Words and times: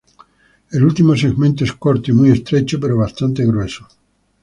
El 0.71 0.83
último 0.83 1.15
segmento 1.15 1.63
es 1.63 1.73
corto 1.73 2.09
y 2.09 2.15
muy 2.15 2.31
estrecho, 2.31 2.79
pero 2.79 2.97
bastante 2.97 3.45
grueso. 3.45 3.87